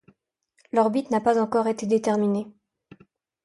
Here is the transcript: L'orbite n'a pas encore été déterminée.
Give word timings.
L'orbite 0.71 1.11
n'a 1.11 1.21
pas 1.21 1.39
encore 1.39 1.67
été 1.67 1.85
déterminée. 1.85 2.47